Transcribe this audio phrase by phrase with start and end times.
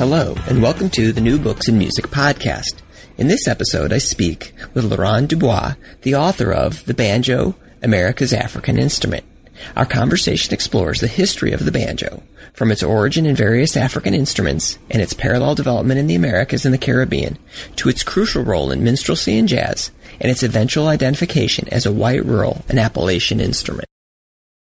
[0.00, 2.80] Hello, and welcome to the New Books in Music podcast.
[3.18, 8.78] In this episode, I speak with Laurent Dubois, the author of The Banjo, America's African
[8.78, 9.26] Instrument.
[9.76, 12.22] Our conversation explores the history of the banjo,
[12.54, 16.72] from its origin in various African instruments and its parallel development in the Americas and
[16.72, 17.36] the Caribbean,
[17.76, 22.24] to its crucial role in minstrelsy and jazz, and its eventual identification as a white
[22.24, 23.84] rural and Appalachian instrument.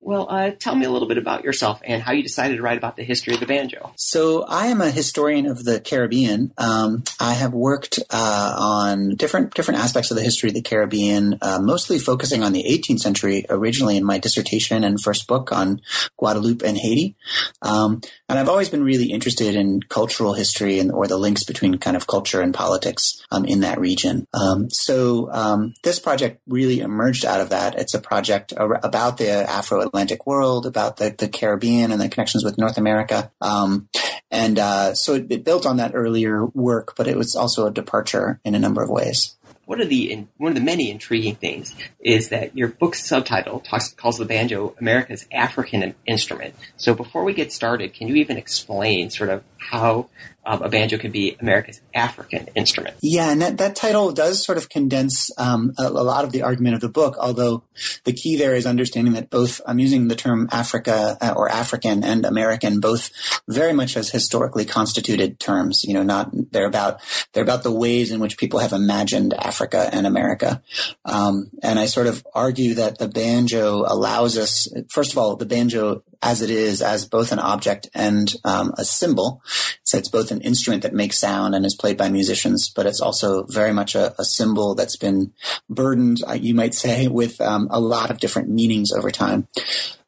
[0.05, 2.77] Well, uh, tell me a little bit about yourself and how you decided to write
[2.77, 3.95] about the history of the banjo.
[3.97, 6.53] So, I am a historian of the Caribbean.
[6.59, 11.39] Um, I have worked uh, on different different aspects of the history of the Caribbean,
[11.41, 15.81] uh, mostly focusing on the 18th century originally in my dissertation and first book on
[16.19, 17.17] Guadeloupe and Haiti.
[17.63, 21.79] Um, and I've always been really interested in cultural history and or the links between
[21.79, 24.27] kind of culture and politics um, in that region.
[24.35, 27.79] Um, so, um, this project really emerged out of that.
[27.79, 32.45] It's a project about the Afro Atlantic world, about the, the Caribbean and the connections
[32.45, 33.31] with North America.
[33.41, 33.89] Um,
[34.29, 37.71] and uh, so it, it built on that earlier work, but it was also a
[37.71, 41.75] departure in a number of ways one of the one of the many intriguing things
[42.01, 46.55] is that your book's subtitle talks, calls the banjo America's African instrument.
[46.77, 50.09] So before we get started, can you even explain sort of how
[50.47, 52.97] um, a banjo can be America's African instrument.
[53.01, 56.43] Yeah, and that, that title does sort of condense um, a, a, lot of the
[56.43, 57.63] argument of the book, although
[58.05, 62.05] the key there is understanding that both, I'm using the term Africa uh, or African
[62.05, 63.11] and American, both
[63.49, 67.01] very much as historically constituted terms, you know, not, they're about,
[67.33, 70.63] they're about the ways in which people have imagined Africa and America.
[71.07, 75.47] Um, and I sort of argue that the banjo allows us, first of all, the
[75.47, 79.43] banjo as it is as both an object and um, a symbol.
[79.83, 83.01] So it's both an instrument that makes sound and is played by musicians, but it's
[83.01, 85.33] also very much a, a symbol that's been
[85.69, 89.47] burdened, uh, you might say, with um, a lot of different meanings over time.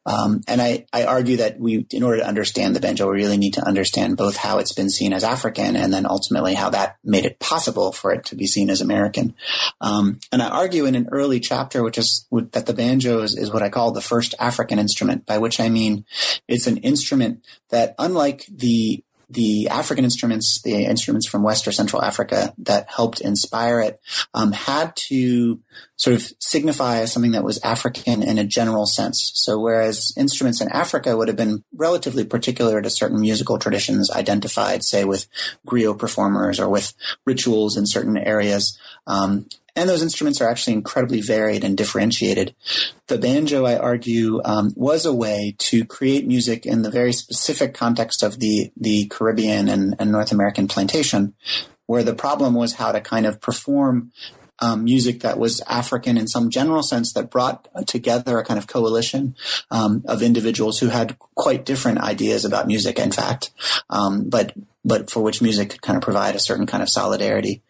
[0.06, 3.36] Um, and I, I argue that we, in order to understand the banjo, we really
[3.36, 6.96] need to understand both how it's been seen as African and then ultimately how that
[7.02, 9.34] made it possible for it to be seen as American.
[9.80, 13.52] Um, and I argue in an early chapter, which is that the banjo is, is
[13.52, 16.04] what I call the first African instrument, by which I mean
[16.46, 22.02] it's an instrument that, unlike the the African instruments, the instruments from West or Central
[22.02, 24.00] Africa that helped inspire it,
[24.34, 25.60] um, had to
[25.96, 29.32] sort of signify something that was African in a general sense.
[29.34, 34.84] So whereas instruments in Africa would have been relatively particular to certain musical traditions identified,
[34.84, 35.26] say with
[35.66, 36.94] griot performers or with
[37.24, 42.54] rituals in certain areas, um, and those instruments are actually incredibly varied and differentiated.
[43.06, 47.74] The banjo, I argue, um, was a way to create music in the very specific
[47.74, 51.34] context of the, the Caribbean and, and North American plantation,
[51.84, 54.12] where the problem was how to kind of perform
[54.58, 58.66] um, music that was African in some general sense that brought together a kind of
[58.66, 59.36] coalition
[59.70, 63.50] um, of individuals who had quite different ideas about music, in fact,
[63.90, 64.54] um, but
[64.84, 67.62] but for which music could kind of provide a certain kind of solidarity.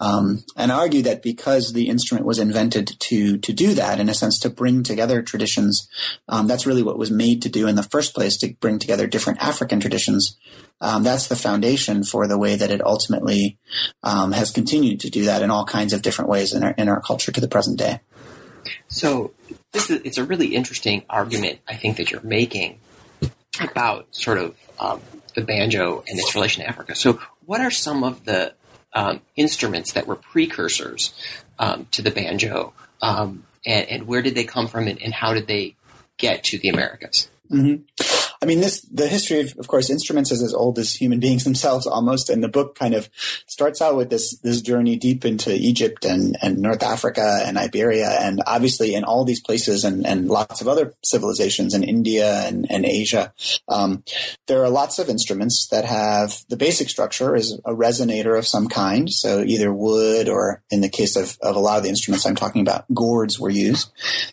[0.00, 4.14] Um, and argue that because the instrument was invented to to do that, in a
[4.14, 5.88] sense, to bring together traditions,
[6.28, 9.08] um, that's really what was made to do in the first place, to bring together
[9.08, 10.36] different African traditions.
[10.80, 13.58] Um, that's the foundation for the way that it ultimately
[14.04, 16.88] um, has continued to do that in all kinds of different ways in our in
[16.88, 18.00] our culture to the present day.
[18.86, 19.32] So
[19.72, 22.78] this is it's a really interesting argument I think that you're making
[23.60, 25.00] about sort of um,
[25.34, 26.94] the banjo and its relation to Africa.
[26.94, 28.54] So what are some of the
[28.94, 31.12] um, instruments that were precursors
[31.58, 32.72] um, to the banjo,
[33.02, 35.76] um, and, and, where did they come from, and, and, how did they
[36.16, 37.28] get to the Americas?
[37.50, 37.82] Mm-hmm.
[38.40, 41.44] I mean, this the history of, of course, instruments is as old as human beings
[41.44, 42.30] themselves, almost.
[42.30, 43.08] And the book kind of
[43.46, 48.10] starts out with this this journey deep into Egypt and, and North Africa and Iberia,
[48.20, 52.66] and obviously in all these places and, and lots of other civilizations in India and,
[52.70, 53.32] and Asia.
[53.68, 54.04] Um,
[54.46, 58.68] there are lots of instruments that have the basic structure is a resonator of some
[58.68, 62.26] kind, so either wood or, in the case of, of a lot of the instruments
[62.26, 63.90] I'm talking about, gourds were used.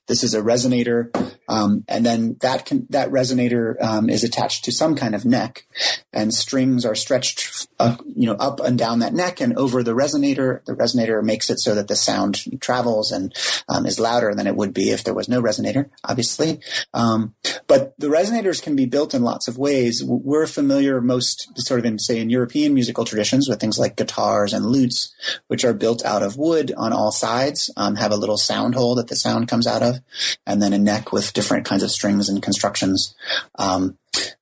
[0.07, 1.09] This is a resonator,
[1.47, 5.65] um, and then that can, that resonator um, is attached to some kind of neck,
[6.13, 9.95] and strings are stretched uh, you know, up and down that neck and over the
[9.95, 10.63] resonator.
[10.65, 13.35] The resonator makes it so that the sound travels and
[13.67, 16.59] um, is louder than it would be if there was no resonator, obviously.
[16.93, 17.35] Um,
[17.67, 20.03] but the resonators can be built in lots of ways.
[20.05, 24.53] We're familiar most sort of in, say, in European musical traditions with things like guitars
[24.53, 25.13] and lutes,
[25.47, 28.95] which are built out of wood on all sides, um, have a little sound hole
[28.95, 29.99] that the sound comes out of,
[30.47, 33.15] and then a neck with different kinds of strings and constructions.
[33.55, 33.84] Um,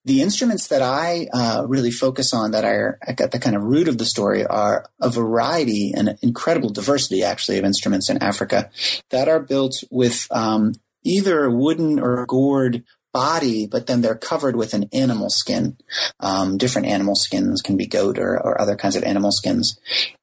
[0.06, 3.88] the instruments that I uh, really focus on that are at the kind of root
[3.88, 8.70] of the story are a variety and incredible diversity, actually, of instruments in Africa
[9.10, 12.84] that are built with um, either a wooden or gourd
[13.14, 15.78] body, but then they're covered with an animal skin.
[16.20, 19.80] Um, different animal skins can be goat or, or other kinds of animal skins.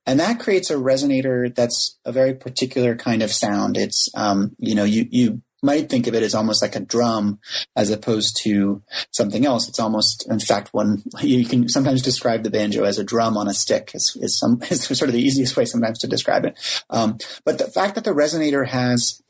[0.06, 3.76] And that creates a resonator that's a very particular kind of sound.
[3.76, 7.38] It's, um, you know, you, you might think of it as almost like a drum
[7.76, 9.68] as opposed to something else.
[9.68, 13.48] It's almost, in fact, one you can sometimes describe the banjo as a drum on
[13.48, 13.90] a stick.
[13.94, 16.58] Is, is some is sort of the easiest way sometimes to describe it.
[16.90, 19.22] Um, but the fact that the resonator has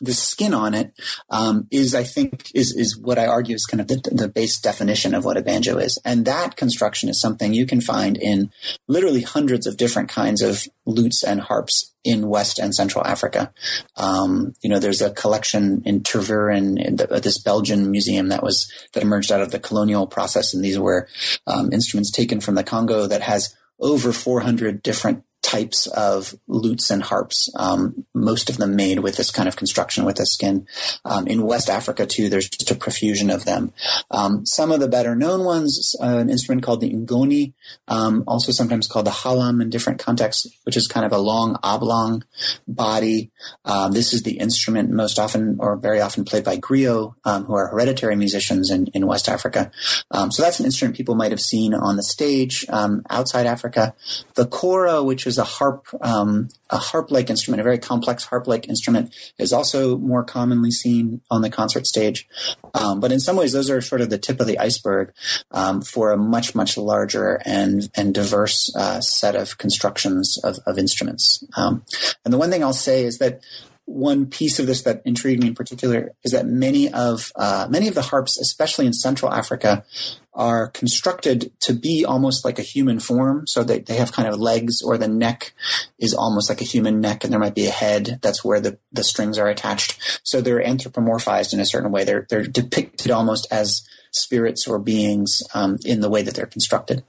[0.00, 0.92] the skin on it
[1.30, 4.60] um, is, I think, is is what I argue is kind of the, the base
[4.60, 8.50] definition of what a banjo is, and that construction is something you can find in
[8.86, 13.52] literally hundreds of different kinds of lutes and harps in West and Central Africa.
[13.96, 18.70] Um, you know, there's a collection in Tervuren, in the, this Belgian museum that was
[18.92, 21.08] that emerged out of the colonial process, and these were
[21.46, 27.02] um, instruments taken from the Congo that has over 400 different types of lutes and
[27.02, 30.66] harps, um, most of them made with this kind of construction with the skin.
[31.06, 33.72] Um, in West Africa, too, there's just a profusion of them.
[34.10, 37.54] Um, some of the better known ones, uh, an instrument called the ngoni,
[37.88, 41.58] um, also sometimes called the halam in different contexts, which is kind of a long
[41.62, 42.24] oblong
[42.66, 43.30] body.
[43.64, 47.54] Um, this is the instrument most often or very often played by griot, um, who
[47.54, 49.70] are hereditary musicians in, in West Africa.
[50.12, 53.94] so that's an instrument people might have seen on the stage outside Africa.
[54.34, 59.14] The kora, which is a harp, um, a harp-like instrument, a very complex harp-like instrument,
[59.38, 62.28] is also more commonly seen on the concert stage.
[62.74, 65.12] Um, but in some ways, those are sort of the tip of the iceberg
[65.50, 70.78] um, for a much, much larger and and diverse uh, set of constructions of, of
[70.78, 71.44] instruments.
[71.56, 71.84] Um,
[72.24, 73.40] and the one thing I'll say is that
[73.88, 77.88] one piece of this that intrigued me in particular is that many of uh, many
[77.88, 79.82] of the harps, especially in Central Africa,
[80.34, 83.46] are constructed to be almost like a human form.
[83.46, 85.54] So they, they have kind of legs or the neck
[85.98, 88.18] is almost like a human neck and there might be a head.
[88.22, 90.20] That's where the, the strings are attached.
[90.22, 92.04] So they're anthropomorphized in a certain way.
[92.04, 93.82] They're, they're depicted almost as
[94.12, 97.02] spirits or beings um, in the way that they're constructed.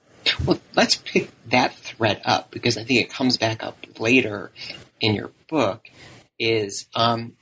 [0.45, 4.51] Well, let's pick that thread up because I think it comes back up later
[4.99, 5.89] in your book.
[6.39, 7.33] Is um,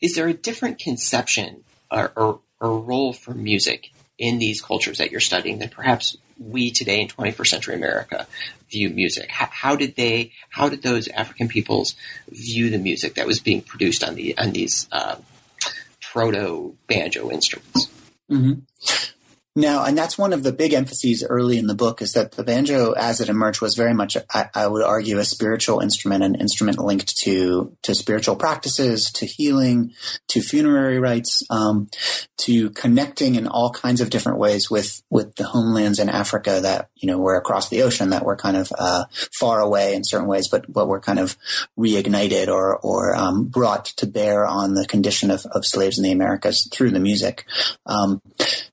[0.00, 5.10] is there a different conception or, or, or role for music in these cultures that
[5.10, 8.26] you're studying than perhaps we today in 21st century America
[8.70, 9.30] view music?
[9.30, 11.96] How, how, did they, how did those African peoples
[12.28, 15.16] view the music that was being produced on the on these uh,
[16.00, 17.90] proto banjo instruments?
[18.30, 18.60] Mm-hmm.
[19.58, 22.44] Now, and that's one of the big emphases early in the book is that the
[22.44, 26.36] banjo, as it emerged, was very much, I, I, would argue, a spiritual instrument, an
[26.36, 29.94] instrument linked to to spiritual practices, to healing,
[30.28, 31.90] to funerary rites, um,
[32.36, 36.90] to connecting in all kinds of different ways with with the homelands in Africa that
[36.94, 40.28] you know were across the ocean, that were kind of uh, far away in certain
[40.28, 41.36] ways, but but were kind of
[41.76, 46.12] reignited or or um, brought to bear on the condition of, of slaves in the
[46.12, 47.44] Americas through the music.
[47.86, 48.22] Um,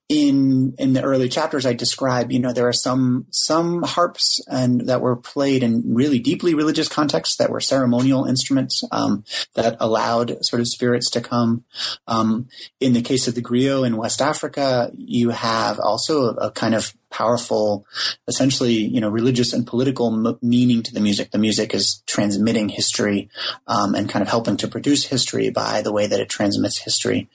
[0.08, 4.82] in in the early chapters I describe, you know, there are some some harps and
[4.88, 9.24] that were played in really deeply religious contexts that were ceremonial instruments um,
[9.56, 11.64] that allowed sort of spirits to come.
[12.08, 16.52] Um, in the case of the griot in West Africa, you have also a, a
[16.52, 17.88] kind of powerful,
[18.28, 21.32] essentially, you know, religious and political m- meaning to the music.
[21.32, 23.30] The music is transmitting history
[23.68, 27.28] um, and kind of helping to produce history by the way that it transmits history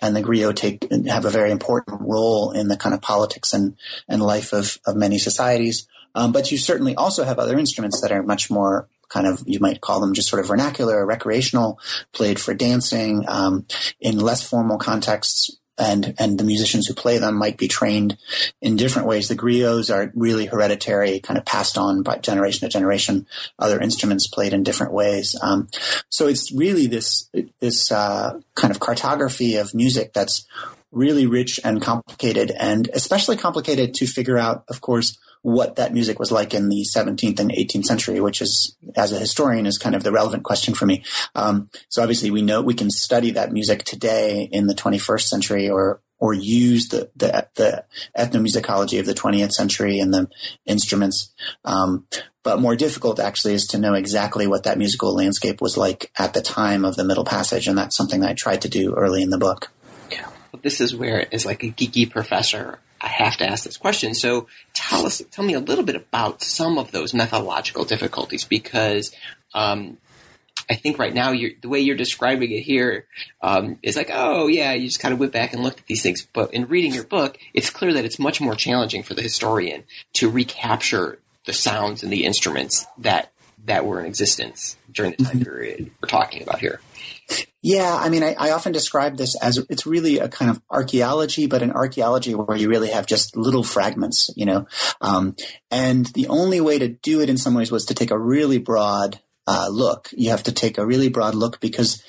[0.00, 3.76] and the griot take have a very important role in the kind of politics and,
[4.08, 5.86] and life of, of many societies.
[6.14, 9.58] Um, but you certainly also have other instruments that are much more kind of you
[9.58, 11.80] might call them just sort of vernacular recreational,
[12.12, 13.66] played for dancing um,
[14.00, 18.16] in less formal contexts and and the musicians who play them might be trained
[18.60, 19.28] in different ways.
[19.28, 23.26] The griots are really hereditary, kind of passed on by generation to generation.
[23.58, 25.36] Other instruments played in different ways.
[25.42, 25.68] Um,
[26.08, 27.30] so it's really this
[27.60, 30.46] this uh, kind of cartography of music that's
[30.90, 36.18] really rich and complicated, and especially complicated to figure out, of course, what that music
[36.18, 39.94] was like in the 17th and 18th century, which is, as a historian, is kind
[39.94, 41.04] of the relevant question for me.
[41.34, 45.70] Um, so obviously we know we can study that music today in the 21st century
[45.70, 47.84] or or use the, the, the
[48.18, 50.28] ethnomusicology of the 20th century and the
[50.66, 51.32] instruments.
[51.64, 52.06] Um,
[52.42, 56.34] but more difficult actually is to know exactly what that musical landscape was like at
[56.34, 59.22] the time of the Middle Passage, and that's something that I tried to do early
[59.22, 59.70] in the book.
[60.52, 64.14] Well, this is where, as like a geeky professor, I have to ask this question.
[64.14, 69.14] So tell us, tell me a little bit about some of those methodological difficulties, because
[69.54, 69.98] um,
[70.70, 73.06] I think right now the way you're describing it here
[73.42, 76.02] um, is like, oh yeah, you just kind of went back and looked at these
[76.02, 76.26] things.
[76.32, 79.84] But in reading your book, it's clear that it's much more challenging for the historian
[80.14, 83.32] to recapture the sounds and the instruments that
[83.64, 85.44] that were in existence during the time mm-hmm.
[85.44, 86.80] period we're talking about here.
[87.60, 91.46] Yeah, I mean, I, I, often describe this as it's really a kind of archaeology,
[91.46, 94.66] but an archaeology where you really have just little fragments, you know.
[95.00, 95.34] Um,
[95.70, 98.58] and the only way to do it in some ways was to take a really
[98.58, 100.08] broad uh, look.
[100.12, 102.02] You have to take a really broad look because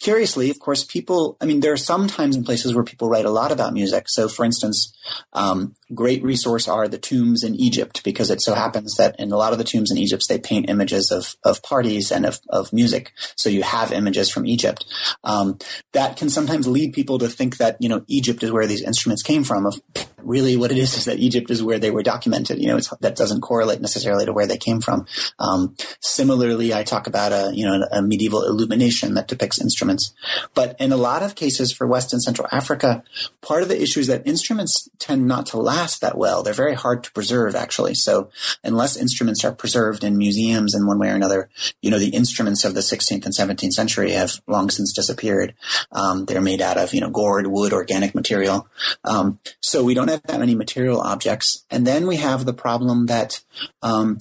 [0.00, 3.24] curiously, of course, people, I mean, there are some times and places where people write
[3.24, 4.04] a lot about music.
[4.08, 4.92] So, for instance,
[5.32, 9.36] um, great resource are the tombs in Egypt because it so happens that in a
[9.36, 12.72] lot of the tombs in Egypt, they paint images of, of parties and of, of
[12.72, 13.12] music.
[13.36, 14.84] So you have images from Egypt.
[15.24, 15.58] Um,
[15.92, 19.22] that can sometimes lead people to think that, you know, Egypt is where these instruments
[19.22, 19.66] came from.
[19.66, 19.80] Of
[20.18, 22.60] really what it is is that Egypt is where they were documented.
[22.60, 25.06] You know, that doesn't correlate necessarily to where they came from.
[25.38, 30.14] Um, similarly, I talk about a, you know, a medieval illumination that depicts instruments.
[30.54, 33.02] But in a lot of cases for West and Central Africa,
[33.40, 36.42] part of the issue is that instruments tend not to last that well.
[36.42, 37.94] They're very hard to preserve, actually.
[37.94, 38.30] So
[38.62, 41.48] unless instruments are preserved in museums in one way or another,
[41.80, 45.54] you know, the instruments of the 16th and 17th century have long since disappeared.
[45.90, 48.68] Um, they're made out of, you know, gourd, wood, organic material.
[49.04, 51.64] Um, so we don't have that many material objects.
[51.70, 53.42] And then we have the problem that
[53.82, 54.18] um,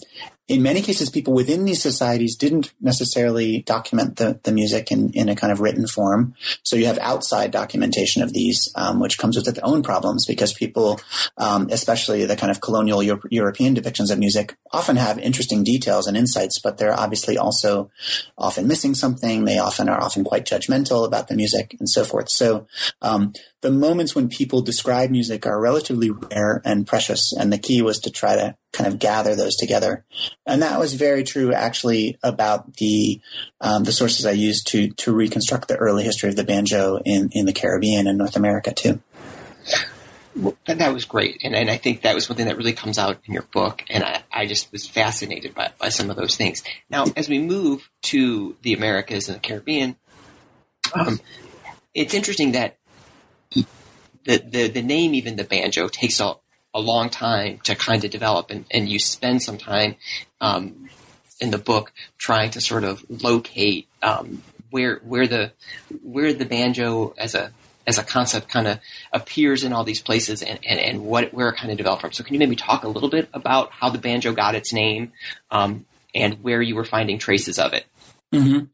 [0.52, 5.30] in many cases, people within these societies didn't necessarily document the, the music in, in
[5.30, 6.36] a kind of written form.
[6.64, 10.52] So you have outside documentation of these, um, which comes with its own problems because
[10.52, 11.00] people,
[11.38, 16.06] um, especially the kind of colonial Euro- European depictions of music, often have interesting details
[16.06, 17.90] and insights, but they're obviously also
[18.38, 19.46] often missing something.
[19.46, 22.30] They often are often quite judgmental about the music and so forth.
[22.30, 22.68] So
[23.02, 23.32] um,
[23.62, 28.00] the moments when people describe music are relatively rare and precious, and the key was
[28.00, 30.04] to try to kind of gather those together.
[30.46, 33.22] And that was very true actually about the
[33.60, 37.30] um, the sources I used to to reconstruct the early history of the banjo in,
[37.32, 39.02] in the Caribbean and North America too.
[40.36, 41.42] Well, that was great.
[41.44, 43.84] And, and I think that was one thing that really comes out in your book.
[43.90, 46.64] And I, I just was fascinated by, by some of those things.
[46.90, 49.98] Now, as we move to the Americas and the Caribbean,
[50.94, 51.20] um,
[51.94, 52.78] it's interesting that
[53.54, 56.36] the, the, the name, even the banjo, takes a,
[56.74, 59.96] a long time to kind of develop, and, and you spend some time
[60.40, 60.90] um,
[61.40, 65.52] in the book trying to sort of locate um, where where the
[66.02, 67.52] where the banjo as a
[67.88, 68.80] as a concept kind of
[69.12, 72.12] appears in all these places and, and, and what where it kind of developed from.
[72.12, 75.12] So can you maybe talk a little bit about how the banjo got its name
[75.50, 77.86] um, and where you were finding traces of it?
[78.34, 78.66] Mm-hmm.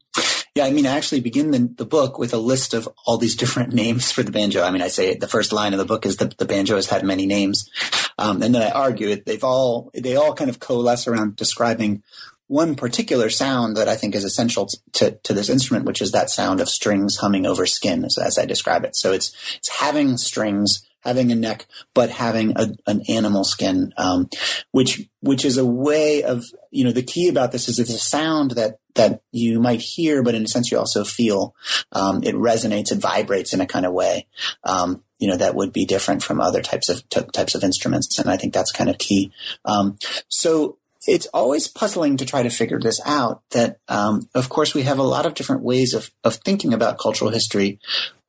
[0.54, 3.36] Yeah, I mean, I actually begin the, the, book with a list of all these
[3.36, 4.62] different names for the banjo.
[4.62, 6.86] I mean, I say the first line of the book is that the banjo has
[6.86, 7.70] had many names,
[8.18, 9.24] um, and then I argue it.
[9.24, 12.02] They've all they all kind of coalesce around describing
[12.48, 16.30] one particular sound that I think is essential to, to this instrument, which is that
[16.30, 18.96] sound of strings humming over skin, as, as I describe it.
[18.96, 24.28] So it's it's having strings having a neck, but having a, an animal skin, um,
[24.72, 27.98] which which is a way of you know the key about this is it's a
[27.98, 31.54] sound that that you might hear, but in a sense you also feel.
[31.92, 34.26] Um, it resonates, it vibrates in a kind of way.
[34.62, 38.18] Um, you know that would be different from other types of t- types of instruments,
[38.18, 39.32] and I think that's kind of key.
[39.64, 40.77] Um, so
[41.08, 43.42] it's always puzzling to try to figure this out.
[43.50, 46.98] That, um, of course, we have a lot of different ways of, of thinking about
[46.98, 47.80] cultural history.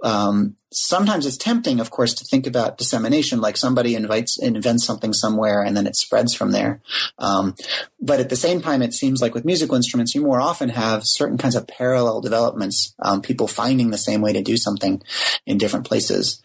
[0.02, 5.12] Um, sometimes it's tempting, of course, to think about dissemination, like somebody invites invents something
[5.12, 6.82] somewhere and then it spreads from there.
[7.18, 7.54] Um,
[8.00, 11.02] but at the same time, it seems like with musical instruments, you more often have
[11.04, 15.02] certain kinds of parallel developments, um, people finding the same way to do something
[15.46, 16.42] in different places.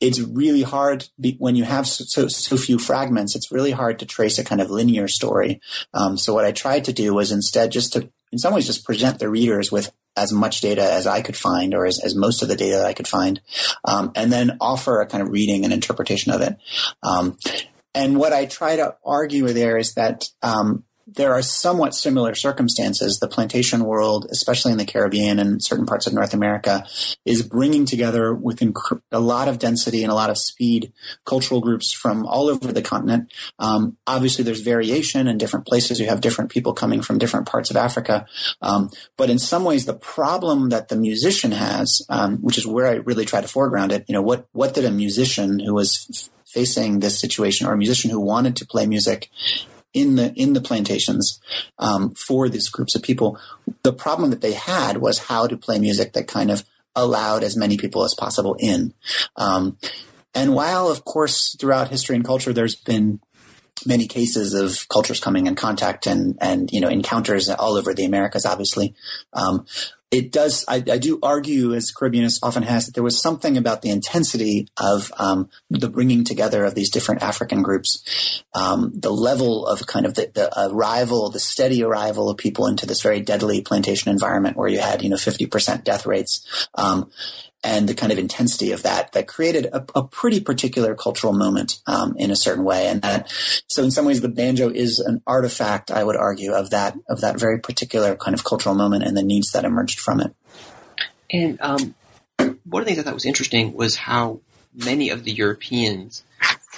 [0.00, 3.34] It's really hard be, when you have so, so few fragments.
[3.34, 5.60] It's really hard to trace a kind of linear story.
[5.94, 8.84] Um, so what I tried to do was instead just to, in some ways, just
[8.84, 12.42] present the readers with as much data as I could find, or as, as most
[12.42, 13.40] of the data that I could find,
[13.84, 16.56] um, and then offer a kind of reading and interpretation of it.
[17.02, 17.36] Um,
[17.94, 23.18] and what I try to argue there is that um, there are somewhat similar circumstances.
[23.18, 26.84] The plantation world, especially in the Caribbean and certain parts of North America,
[27.24, 30.92] is bringing together with inc- a lot of density and a lot of speed
[31.24, 33.32] cultural groups from all over the continent.
[33.60, 36.00] Um, obviously, there's variation in different places.
[36.00, 38.26] You have different people coming from different parts of Africa.
[38.60, 42.86] Um, but in some ways, the problem that the musician has, um, which is where
[42.86, 46.06] I really try to foreground it, you know, what, what did a musician who was
[46.12, 49.30] f- facing this situation or a musician who wanted to play music
[49.96, 51.40] in the in the plantations
[51.78, 53.40] um, for these groups of people.
[53.82, 57.56] The problem that they had was how to play music that kind of allowed as
[57.56, 58.92] many people as possible in.
[59.36, 59.78] Um,
[60.34, 63.20] and while, of course, throughout history and culture, there's been
[63.86, 68.04] many cases of cultures coming in contact and and you know encounters all over the
[68.04, 68.94] Americas, obviously.
[69.32, 69.66] Um,
[70.10, 70.64] it does.
[70.68, 74.68] I, I, do argue, as Caribbeanist often has, that there was something about the intensity
[74.76, 80.06] of um, the bringing together of these different African groups, um, the level of kind
[80.06, 84.56] of the, the, arrival, the steady arrival of people into this very deadly plantation environment
[84.56, 86.68] where you had you know fifty percent death rates.
[86.74, 87.10] Um,
[87.66, 91.80] and the kind of intensity of that that created a, a pretty particular cultural moment
[91.88, 92.86] um, in a certain way.
[92.86, 93.28] And that
[93.66, 97.20] so in some ways the banjo is an artifact i would argue of that of
[97.22, 100.32] that very particular kind of cultural moment and the needs that emerged from it.
[101.30, 101.94] And um,
[102.64, 104.40] one of the things i thought was interesting was how
[104.72, 106.22] many of the europeans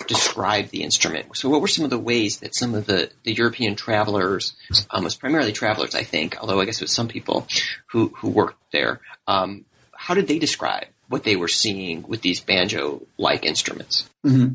[0.07, 1.37] described the instrument.
[1.37, 4.55] So what were some of the ways that some of the, the european travelers
[4.91, 7.47] um, was primarily travelers i think although i guess it was some people
[7.91, 9.67] who, who worked there um,
[10.09, 14.09] how did they describe what they were seeing with these banjo-like instruments?
[14.25, 14.55] Mm-hmm.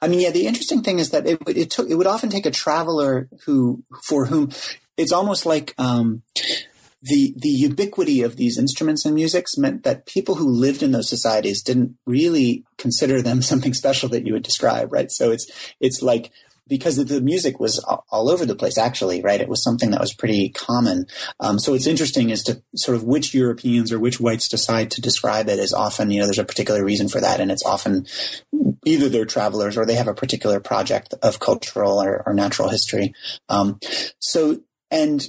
[0.00, 2.46] I mean, yeah, the interesting thing is that it, it took it would often take
[2.46, 4.50] a traveler who for whom
[4.96, 6.22] it's almost like um,
[7.02, 11.10] the the ubiquity of these instruments and musics meant that people who lived in those
[11.10, 15.10] societies didn't really consider them something special that you would describe, right?
[15.10, 15.46] So it's
[15.80, 16.30] it's like
[16.68, 17.78] because the music was
[18.10, 19.40] all over the place actually right?
[19.40, 21.06] It was something that was pretty common.
[21.40, 25.00] Um, so it's interesting as to sort of which europeans or which whites decide to
[25.00, 28.06] describe it as often you know there's a particular reason for that and it's often
[28.84, 33.14] either they're travelers or they have a particular project of cultural or, or natural history.
[33.48, 33.78] Um,
[34.18, 35.26] so and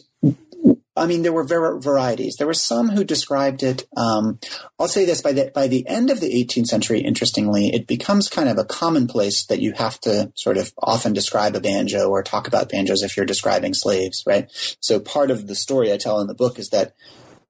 [0.98, 2.36] I mean, there were ver- varieties.
[2.38, 3.86] There were some who described it.
[3.98, 4.40] Um,
[4.80, 8.30] I'll say this: by the by the end of the 18th century, interestingly, it becomes
[8.30, 12.24] kind of a commonplace that you have to sort of often describe a banjo or
[12.24, 14.50] talk about banjos if you're describing slaves, right?
[14.80, 16.94] So part of the story I tell in the book is that,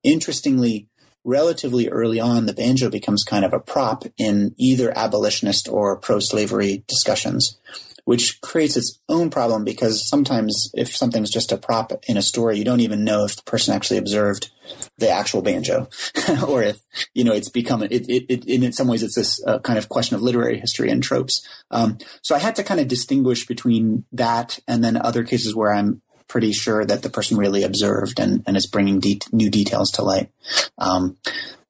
[0.03, 0.87] interestingly,
[1.23, 6.83] relatively early on, the banjo becomes kind of a prop in either abolitionist or pro-slavery
[6.87, 7.59] discussions
[8.05, 12.57] which creates its own problem because sometimes if something's just a prop in a story,
[12.57, 14.51] you don't even know if the person actually observed
[14.97, 15.89] the actual banjo
[16.47, 16.77] or if,
[17.13, 19.89] you know, it's become, it, it, it in some ways it's this uh, kind of
[19.89, 21.45] question of literary history and tropes.
[21.71, 25.73] Um, so I had to kind of distinguish between that and then other cases where
[25.73, 29.91] I'm pretty sure that the person really observed and, and is bringing de- new details
[29.91, 30.31] to light.
[30.77, 31.17] Um,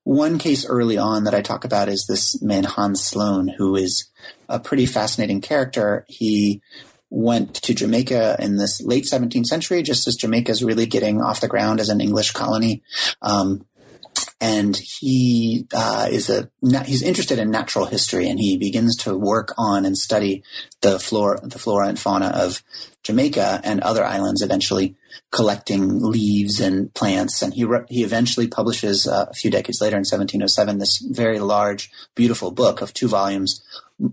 [0.05, 4.09] one case early on that I talk about is this man Hans Sloane, who is
[4.47, 6.05] a pretty fascinating character.
[6.07, 6.61] He
[7.09, 11.41] went to Jamaica in this late 17th century, just as Jamaica is really getting off
[11.41, 12.83] the ground as an English colony.
[13.23, 13.65] Um,
[14.39, 16.49] and he uh, is a
[16.85, 20.43] he's interested in natural history, and he begins to work on and study
[20.81, 22.61] the flora the flora and fauna of
[23.01, 24.43] Jamaica and other islands.
[24.43, 24.95] Eventually,
[25.31, 29.95] collecting leaves and plants, and he re- he eventually publishes uh, a few decades later
[29.95, 33.61] in 1707 this very large, beautiful book of two volumes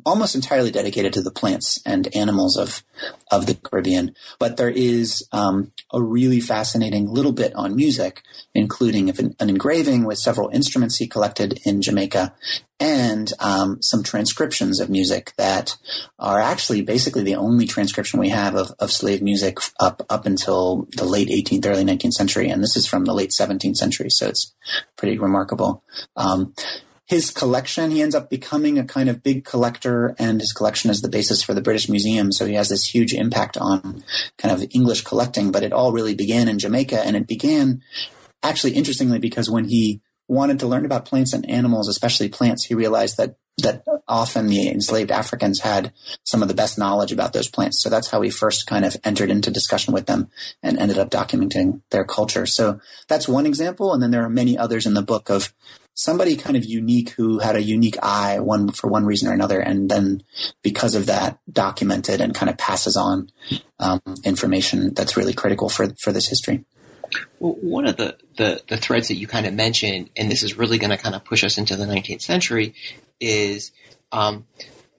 [0.04, 2.82] almost entirely dedicated to the plants and animals of
[3.30, 4.14] of the Caribbean.
[4.38, 8.22] But there is um, a really fascinating little bit on music,
[8.54, 12.34] including an, an, engraving with several instruments he collected in Jamaica,
[12.78, 15.76] and um, some transcriptions of music that
[16.18, 20.86] are actually basically the only transcription we have of, of slave music up up until
[20.96, 24.28] the late 18th, early 19th century, and this is from the late 17th century, so
[24.28, 24.54] it's
[24.96, 25.82] pretty remarkable.
[26.16, 26.54] Um,
[27.06, 31.00] his collection, he ends up becoming a kind of big collector, and his collection is
[31.00, 32.32] the basis for the British Museum.
[32.32, 34.04] So he has this huge impact on
[34.38, 35.50] kind of English collecting.
[35.50, 37.82] But it all really began in Jamaica, and it began
[38.42, 42.74] actually interestingly because when he wanted to learn about plants and animals, especially plants, he
[42.74, 45.92] realized that that often the enslaved Africans had
[46.24, 47.82] some of the best knowledge about those plants.
[47.82, 50.30] So that's how he first kind of entered into discussion with them
[50.62, 52.46] and ended up documenting their culture.
[52.46, 53.92] So that's one example.
[53.92, 55.52] And then there are many others in the book of
[55.94, 59.60] somebody kind of unique who had a unique eye one for one reason or another
[59.60, 60.22] and then
[60.62, 63.28] because of that documented and kind of passes on
[63.78, 66.64] um, information that's really critical for for this history
[67.38, 70.56] well, one of the, the, the threads that you kind of mentioned, and this is
[70.56, 72.74] really going to kind of push us into the 19th century,
[73.20, 73.72] is
[74.12, 74.46] um,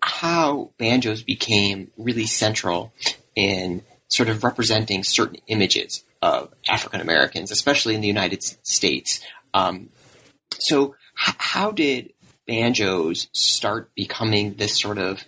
[0.01, 2.93] how banjos became really central
[3.35, 9.21] in sort of representing certain images of African Americans, especially in the United States.
[9.53, 9.89] Um,
[10.59, 10.95] so,
[11.27, 12.13] h- how did
[12.47, 15.23] banjos start becoming this sort of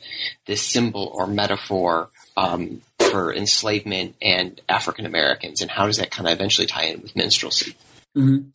[0.45, 6.27] this symbol or metaphor um, for enslavement and African Americans, and how does that kind
[6.27, 7.75] of eventually tie in with minstrelsy?
[8.15, 8.49] Mm-hmm.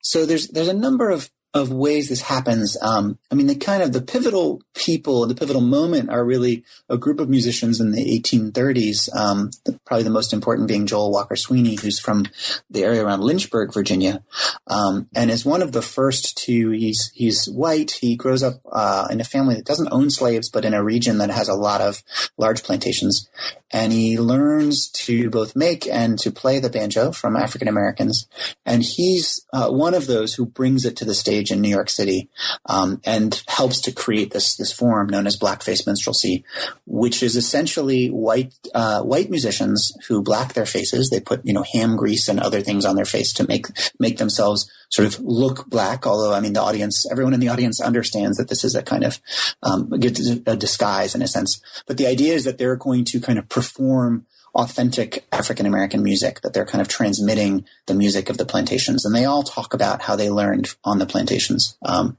[0.00, 2.76] So there's there's a number of of ways this happens.
[2.82, 6.98] Um, I mean, the kind of the pivotal people, the pivotal moment are really a
[6.98, 9.14] group of musicians in the 1830s.
[9.14, 12.26] Um, the, probably the most important being Joel Walker Sweeney, who's from
[12.68, 14.24] the area around Lynchburg, Virginia,
[14.66, 16.70] um, and is one of the first to.
[16.70, 17.92] He's he's white.
[18.00, 21.18] He grows up uh, in a family that doesn't own slaves, but in a region
[21.18, 22.02] that has a lot of
[22.36, 23.28] large plantations,
[23.70, 28.26] and he learns to both make and to play the banjo from African Americans,
[28.66, 31.90] and he's uh, one of those who brings it to the stage in New York
[31.90, 32.28] City,
[32.66, 36.44] um, and helps to create this this form known as blackface minstrelsy,
[36.86, 41.10] which is essentially white uh, white musicians who black their faces.
[41.10, 43.66] They put you know ham grease and other things on their face to make
[43.98, 46.06] make themselves sort of look black.
[46.06, 49.04] Although I mean the audience, everyone in the audience understands that this is a kind
[49.04, 49.20] of
[49.62, 51.60] um, a disguise in a sense.
[51.86, 56.40] But the idea is that they're going to kind of perform authentic African American music,
[56.42, 59.04] that they're kind of transmitting the music of the plantations.
[59.04, 61.76] And they all talk about how they learned on the plantations.
[61.84, 62.16] Um,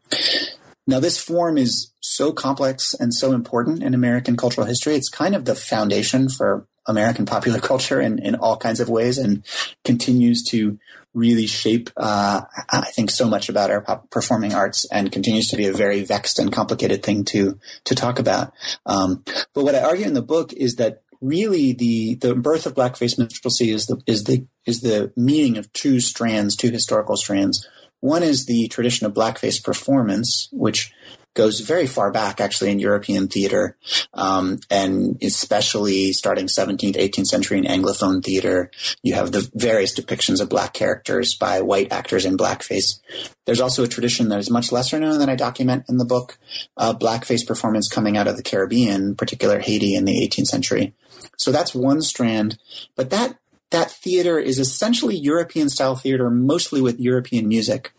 [0.88, 4.96] now, this form is so complex and so important in American cultural history.
[4.96, 9.18] It's kind of the foundation for American popular culture in, in all kinds of ways
[9.18, 9.44] and
[9.84, 10.78] continues to
[11.16, 15.66] really shape, uh, I think, so much about our performing arts and continues to be
[15.66, 18.54] a very vexed and complicated thing to, to talk about.
[18.86, 22.76] Um, but what I argue in the book is that really the the birth of
[22.76, 27.68] blackface minstrelsy is the is the is the meeting of two strands, two historical strands.
[28.00, 30.94] One is the tradition of blackface performance, which
[31.34, 33.78] goes very far back actually in European theater,
[34.14, 38.72] um, and especially starting 17th, 18th century in Anglophone theater.
[39.04, 43.02] You have the various depictions of black characters by white actors in blackface.
[43.46, 46.38] There's also a tradition that is much lesser known than I document in the book,
[46.78, 50.94] uh, blackface performance coming out of the Caribbean, particular Haiti in the 18th century.
[51.38, 52.58] So that's one strand.
[52.96, 53.38] But that
[53.72, 57.92] that theater is essentially European style theater, mostly with European music.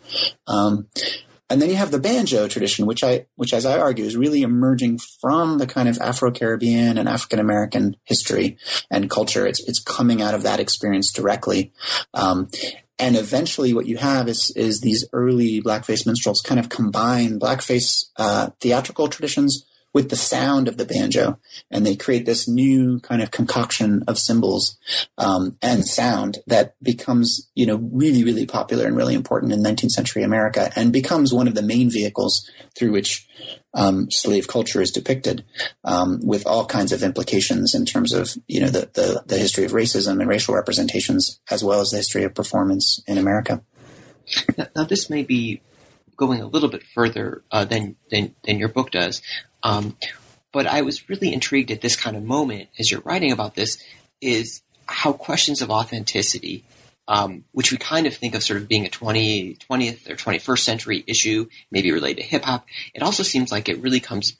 [0.46, 0.88] Um,
[1.48, 4.42] and then you have the banjo tradition, which I, which as I argue is really
[4.42, 8.56] emerging from the kind of Afro-Caribbean and African American history
[8.90, 9.46] and culture.
[9.46, 11.72] It's, it's coming out of that experience directly.
[12.14, 12.48] Um,
[12.98, 18.06] and eventually what you have is, is these early blackface minstrels kind of combine blackface,
[18.16, 19.66] uh, theatrical traditions
[19.96, 21.38] with the sound of the banjo,
[21.70, 24.76] and they create this new kind of concoction of symbols
[25.16, 29.92] um, and sound that becomes, you know, really, really popular and really important in 19th
[29.92, 33.26] century America, and becomes one of the main vehicles through which
[33.72, 35.46] um, slave culture is depicted,
[35.84, 39.64] um, with all kinds of implications in terms of, you know, the, the the history
[39.64, 43.62] of racism and racial representations, as well as the history of performance in America.
[44.58, 45.62] Now, now this may be
[46.16, 49.22] going a little bit further uh, than, than than your book does.
[49.66, 49.96] Um,
[50.52, 53.82] but I was really intrigued at this kind of moment as you're writing about this
[54.20, 56.64] is how questions of authenticity,
[57.08, 60.58] um, which we kind of think of sort of being a 20, 20th or 21st
[60.60, 64.36] century issue, maybe related to hip hop, it also seems like it really comes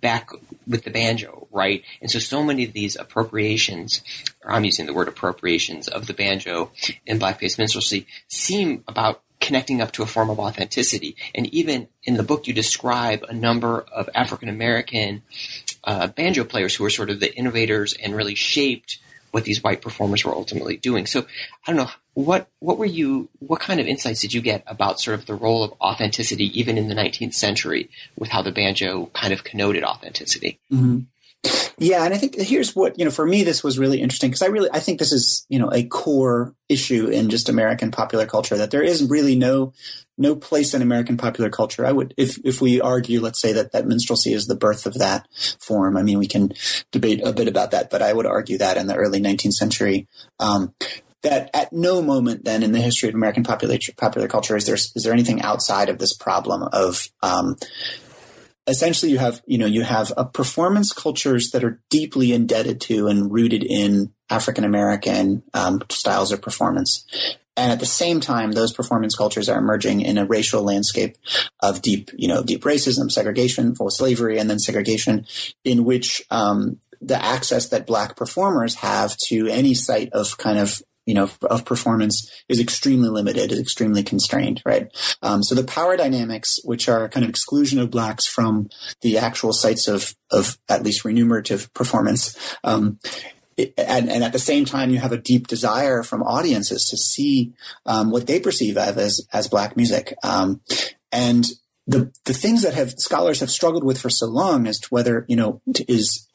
[0.00, 0.30] back
[0.66, 1.84] with the banjo, right?
[2.02, 4.02] And so, so many of these appropriations,
[4.44, 6.72] or I'm using the word appropriations of the banjo
[7.06, 11.16] in blackface minstrelsy, seem about connecting up to a form of authenticity.
[11.34, 15.22] And even in the book, you describe a number of African American
[15.84, 18.98] uh, banjo players who were sort of the innovators and really shaped
[19.30, 21.06] what these white performers were ultimately doing.
[21.06, 21.20] So
[21.66, 25.00] I don't know what what were you what kind of insights did you get about
[25.00, 29.06] sort of the role of authenticity even in the 19th century with how the banjo
[29.12, 30.58] kind of connoted authenticity.
[30.72, 31.00] Mm-hmm.
[31.80, 33.10] Yeah, and I think here's what you know.
[33.10, 35.70] For me, this was really interesting because I really I think this is you know
[35.72, 39.72] a core issue in just American popular culture that there is really no
[40.18, 41.86] no place in American popular culture.
[41.86, 44.94] I would if if we argue, let's say that that minstrelsy is the birth of
[44.98, 45.26] that
[45.58, 45.96] form.
[45.96, 46.52] I mean, we can
[46.92, 50.06] debate a bit about that, but I would argue that in the early 19th century.
[50.38, 50.74] Um,
[51.22, 54.74] that at no moment then in the history of American popular popular culture is there
[54.74, 57.56] is there anything outside of this problem of um,
[58.70, 63.08] essentially you have you know you have a performance cultures that are deeply indebted to
[63.08, 67.04] and rooted in African American um, styles of performance.
[67.56, 71.16] And at the same time, those performance cultures are emerging in a racial landscape
[71.60, 75.26] of deep, you know, deep racism, segregation, full slavery, and then segregation,
[75.62, 80.80] in which um, the access that black performers have to any site of kind of
[81.10, 84.86] you know, of performance is extremely limited, is extremely constrained, right?
[85.22, 88.70] Um, so the power dynamics, which are kind of exclusion of blacks from
[89.00, 93.00] the actual sites of, of at least remunerative performance, um,
[93.76, 97.52] and, and, at the same time, you have a deep desire from audiences to see
[97.86, 100.14] um, what they perceive as as black music.
[100.22, 100.60] Um,
[101.10, 101.44] and
[101.88, 105.26] the the things that have scholars have struggled with for so long as to whether
[105.28, 106.28] you know is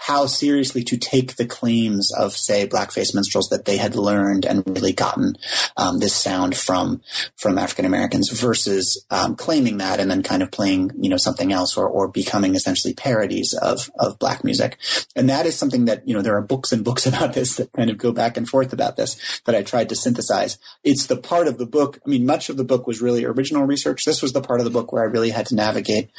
[0.00, 4.62] how seriously to take the claims of, say, blackface minstrels that they had learned and
[4.66, 5.36] really gotten
[5.76, 7.00] um, this sound from
[7.36, 11.52] from African Americans versus um, claiming that and then kind of playing, you know, something
[11.52, 14.78] else or, or becoming essentially parodies of of black music.
[15.16, 17.72] And that is something that you know there are books and books about this that
[17.72, 20.58] kind of go back and forth about this that I tried to synthesize.
[20.84, 21.98] It's the part of the book.
[22.04, 24.04] I mean, much of the book was really original research.
[24.04, 26.10] This was the part of the book where I really had to navigate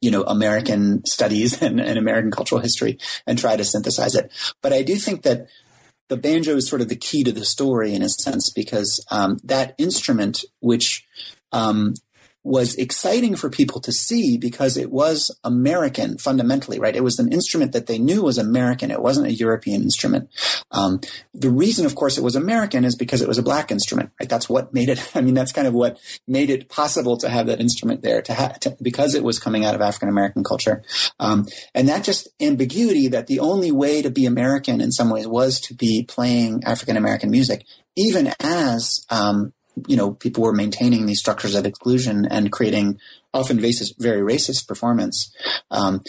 [0.00, 4.32] you know, American studies and, and American cultural history and try to synthesize it.
[4.62, 5.48] But I do think that
[6.08, 9.38] the banjo is sort of the key to the story in a sense because um,
[9.44, 11.06] that instrument, which
[11.52, 11.94] um,
[12.42, 16.96] was exciting for people to see because it was American fundamentally, right?
[16.96, 18.90] It was an instrument that they knew was American.
[18.90, 20.30] It wasn't a European instrument.
[20.70, 21.00] Um,
[21.34, 24.28] the reason, of course, it was American is because it was a black instrument, right?
[24.28, 25.10] That's what made it.
[25.14, 28.32] I mean, that's kind of what made it possible to have that instrument there to,
[28.32, 30.82] have because it was coming out of African American culture.
[31.18, 35.26] Um, and that just ambiguity that the only way to be American in some ways
[35.26, 39.52] was to be playing African American music, even as um,
[39.86, 42.98] you know, people were maintaining these structures of exclusion and creating
[43.32, 45.34] often racist, very racist performance.
[45.70, 46.02] Um,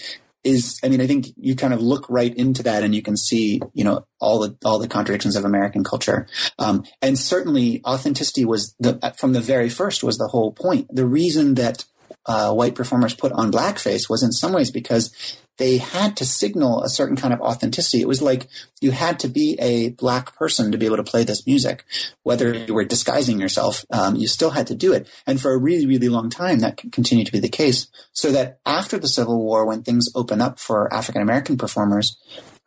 [0.43, 3.15] is, I mean, I think you kind of look right into that and you can
[3.15, 6.27] see, you know, all the, all the contradictions of American culture.
[6.57, 10.88] Um, and certainly authenticity was the, from the very first was the whole point.
[10.93, 11.86] The reason that,
[12.25, 15.12] uh, white performers put on blackface was in some ways because
[15.57, 18.01] they had to signal a certain kind of authenticity.
[18.01, 18.47] It was like
[18.79, 21.85] you had to be a black person to be able to play this music.
[22.23, 25.07] Whether you were disguising yourself, um, you still had to do it.
[25.27, 27.87] And for a really, really long time, that continued to be the case.
[28.11, 32.17] So that after the Civil War, when things open up for African American performers,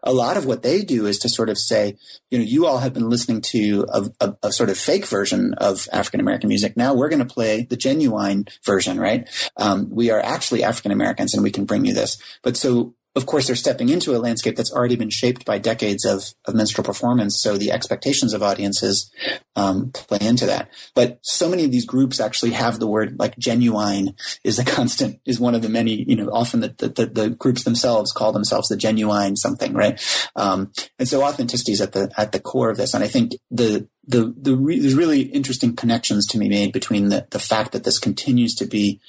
[0.05, 1.97] a lot of what they do is to sort of say,
[2.31, 5.55] you know, you all have been listening to a, a, a sort of fake version
[5.55, 6.77] of African American music.
[6.77, 9.29] Now we're going to play the genuine version, right?
[9.57, 12.19] Um, we are actually African Americans and we can bring you this.
[12.43, 16.05] But so of course, they're stepping into a landscape that's already been shaped by decades
[16.05, 17.41] of, of minstrel performance.
[17.41, 19.11] So the expectations of audiences
[19.55, 20.69] um, play into that.
[20.95, 25.21] But so many of these groups actually have the word like genuine is a constant,
[25.25, 28.69] is one of the many, you know, often the, the, the groups themselves call themselves
[28.69, 30.03] the genuine something, right?
[30.35, 32.95] Um, and so authenticity is at the, at the core of this.
[32.95, 37.11] And I think the, the, the re- there's really interesting connections to be made between
[37.11, 39.01] the, the fact that this continues to be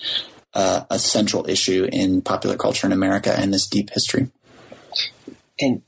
[0.55, 4.31] uh, a central issue in popular culture in America and this deep history.
[5.59, 5.81] And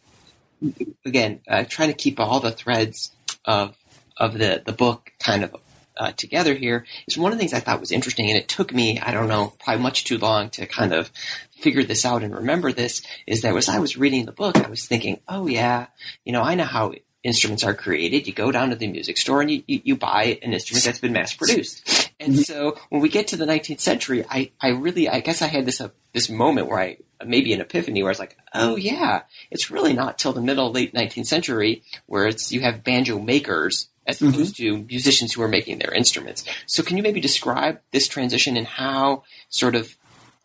[1.05, 3.11] again, uh, trying to keep all the threads
[3.45, 3.75] of
[4.17, 5.55] of the the book kind of
[5.95, 8.73] uh, together here is one of the things I thought was interesting, and it took
[8.73, 11.11] me I don't know probably much too long to kind of
[11.59, 13.01] figure this out and remember this.
[13.25, 15.87] Is that as I was reading the book, I was thinking, oh yeah,
[16.25, 16.93] you know, I know how
[17.27, 18.25] instruments are created.
[18.25, 20.99] You go down to the music store and you, you, you buy an instrument that's
[20.99, 22.11] been mass produced.
[22.19, 22.41] And mm-hmm.
[22.41, 25.65] so when we get to the 19th century, I, I really, I guess I had
[25.65, 29.23] this, uh, this moment where I, maybe an epiphany where I was like, oh yeah,
[29.51, 33.89] it's really not till the middle, late 19th century where it's, you have banjo makers
[34.05, 34.29] as mm-hmm.
[34.29, 34.81] opposed mm-hmm.
[34.81, 36.45] to musicians who are making their instruments.
[36.65, 39.95] So can you maybe describe this transition and how sort of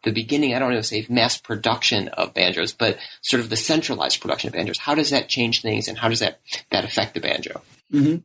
[0.05, 4.21] the beginning, I don't know, say mass production of banjos, but sort of the centralized
[4.21, 4.79] production of banjos.
[4.79, 7.62] How does that change things, and how does that that affect the banjo?
[7.93, 8.17] Mm-hmm.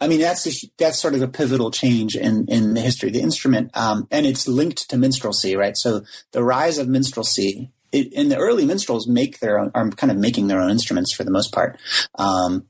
[0.00, 3.14] I mean, that's a, that's sort of a pivotal change in in the history of
[3.14, 5.76] the instrument, um, and it's linked to minstrelsy, right?
[5.76, 7.70] So the rise of minstrelsy.
[7.92, 11.14] It, in the early minstrels make their own, are kind of making their own instruments
[11.14, 11.78] for the most part.
[12.16, 12.66] Um,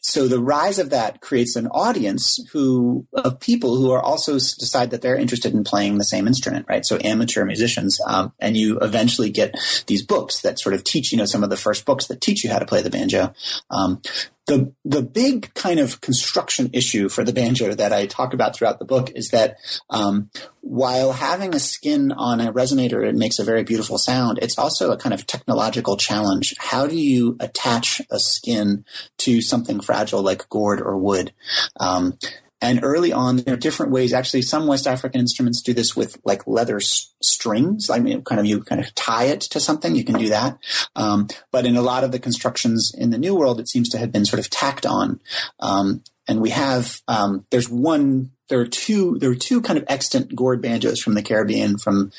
[0.00, 4.90] so the rise of that creates an audience who of people who are also decide
[4.90, 6.86] that they're interested in playing the same instrument, right?
[6.86, 9.54] So amateur musicians, um, and you eventually get
[9.86, 12.42] these books that sort of teach, you know, some of the first books that teach
[12.42, 13.34] you how to play the banjo.
[13.70, 14.00] Um,
[14.46, 18.78] the the big kind of construction issue for the banjo that I talk about throughout
[18.78, 19.56] the book is that
[19.90, 24.58] um, while having a skin on a resonator it makes a very beautiful sound, it's
[24.58, 26.54] also a kind of technological challenge.
[26.58, 28.84] How do you attach a skin
[29.18, 31.32] to something fragile like gourd or wood?
[31.78, 32.18] Um,
[32.60, 34.12] and early on, there are different ways.
[34.12, 37.88] Actually, some West African instruments do this with like leather s- strings.
[37.90, 39.94] I mean, kind of you kind of tie it to something.
[39.94, 40.58] You can do that.
[40.94, 43.98] Um, but in a lot of the constructions in the New World, it seems to
[43.98, 45.20] have been sort of tacked on.
[45.58, 48.30] Um, and we have um, there's one.
[48.48, 49.18] There are two.
[49.18, 52.12] There are two kind of extant gourd banjos from the Caribbean from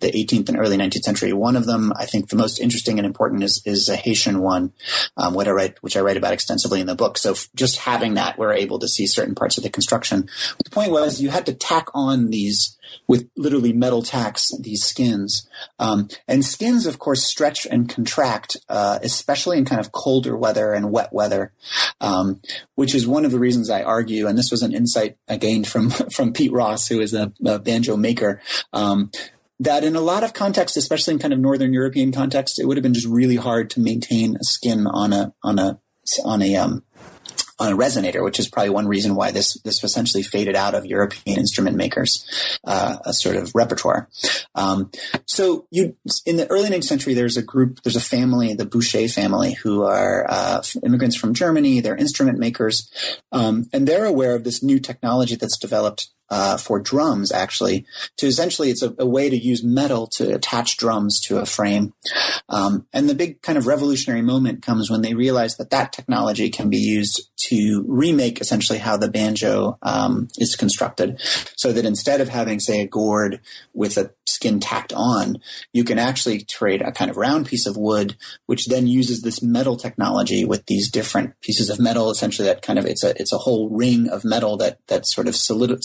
[0.00, 1.32] the 18th and early 19th century.
[1.32, 4.72] One of them, I think, the most interesting and important is is a Haitian one,
[5.16, 7.18] um, I write, which I write about extensively in the book.
[7.18, 10.28] So just having that, we're able to see certain parts of the construction.
[10.62, 15.48] The point was you had to tack on these with literally metal tacks, these skins.
[15.78, 20.72] Um, and skins, of course, stretch and contract, uh, especially in kind of colder weather
[20.72, 21.52] and wet weather,
[22.00, 22.40] um,
[22.74, 25.66] which is one of the reasons I argue, and this was an insight I gained
[25.66, 28.40] from, from Pete Ross, who is a, a banjo maker.
[28.72, 29.10] Um,
[29.60, 32.76] that in a lot of contexts, especially in kind of Northern European context, it would
[32.76, 35.80] have been just really hard to maintain a skin on a on a
[36.24, 36.84] on a um,
[37.58, 40.86] on a resonator, which is probably one reason why this this essentially faded out of
[40.86, 42.24] European instrument makers'
[42.64, 44.08] uh, a sort of repertoire.
[44.54, 44.90] Um,
[45.26, 49.08] so you in the early 19th century, there's a group, there's a family, the Boucher
[49.08, 51.80] family, who are uh, immigrants from Germany.
[51.80, 52.90] They're instrument makers,
[53.32, 57.86] um, and they're aware of this new technology that's developed uh, for drums, actually.
[58.18, 61.94] To essentially, it's a, a, way to use metal to attach drums to a frame.
[62.48, 66.50] Um, and the big kind of revolutionary moment comes when they realize that that technology
[66.50, 71.20] can be used to remake essentially how the banjo um, is constructed,
[71.56, 73.40] so that instead of having, say, a gourd
[73.72, 75.38] with a skin tacked on,
[75.72, 79.42] you can actually create a kind of round piece of wood, which then uses this
[79.42, 82.10] metal technology with these different pieces of metal.
[82.10, 85.28] Essentially, that kind of it's a it's a whole ring of metal that that sort
[85.28, 85.82] of solid,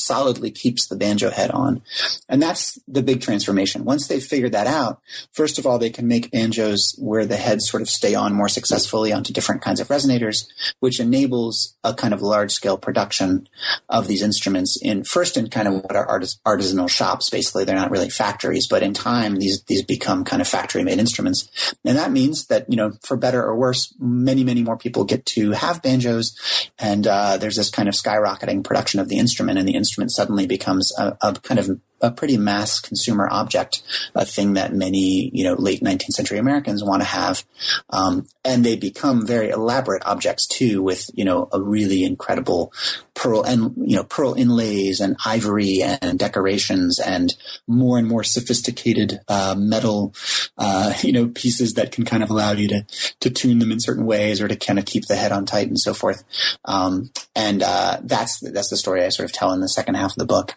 [0.52, 1.82] keeps the banjo head on,
[2.30, 3.86] and that's the big transformation.
[3.86, 7.70] Once they've figured that out, first of all, they can make banjos where the heads
[7.70, 10.46] sort of stay on more successfully onto different kinds of resonators,
[10.80, 13.48] which enables a kind of large scale production
[13.90, 17.30] of these instruments in first in kind of what are artis- artisanal shops.
[17.30, 20.84] Basically, they're not really factories factories, but in time these these become kind of factory
[20.84, 24.78] made instruments, and that means that you know for better or worse, many many more
[24.78, 26.36] people get to have banjos,
[26.80, 30.48] and uh, there's this kind of skyrocketing production of the instrument, and the instrument suddenly
[30.48, 31.70] becomes a, a kind of
[32.02, 33.82] a pretty mass consumer object,
[34.14, 37.46] a thing that many, you know, late 19th century Americans want to have.
[37.90, 42.74] Um, and they become very elaborate objects too with, you know, a really incredible
[43.14, 47.34] pearl and, you know, pearl inlays and ivory and decorations and
[47.68, 50.14] more and more sophisticated, uh, metal,
[50.58, 52.86] uh, you know, pieces that can kind of allow you to,
[53.22, 55.68] to tune them in certain ways or to kind of keep the head on tight
[55.68, 56.24] and so forth.
[56.66, 60.12] Um, and, uh, that's, that's the story I sort of tell in the second half
[60.12, 60.56] of the book.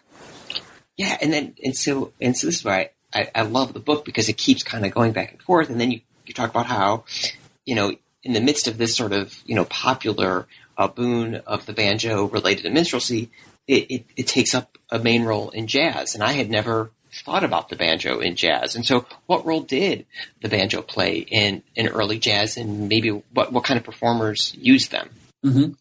[0.97, 4.03] Yeah, and then and so and so this is why I, I love the book
[4.03, 6.65] because it keeps kind of going back and forth, and then you you talk about
[6.65, 7.05] how
[7.65, 11.65] you know in the midst of this sort of you know popular uh, boon of
[11.65, 13.29] the banjo related to minstrelsy,
[13.67, 17.43] it, it, it takes up a main role in jazz, and I had never thought
[17.43, 18.75] about the banjo in jazz.
[18.75, 20.05] And so, what role did
[20.41, 24.91] the banjo play in, in early jazz, and maybe what, what kind of performers used
[24.91, 25.09] them?
[25.45, 25.73] Mm-hmm.